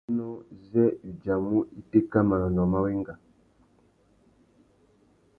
Mbétékénô 0.03 0.29
zê 0.67 0.83
udzanamú 1.07 1.59
itéka 1.79 2.19
manônōh 2.27 2.69
má 2.71 2.79
wenga. 2.83 3.13